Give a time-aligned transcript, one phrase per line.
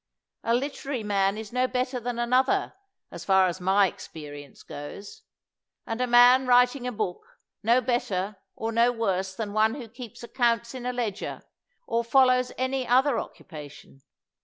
[0.43, 2.73] A literary man is no better than another,
[3.11, 5.21] as far as my experience goes;
[5.85, 7.21] and a man writing a book
[7.61, 11.43] no better or no worse than one who keeps accounts in a ledger
[11.85, 14.01] or follows any other oc cupation.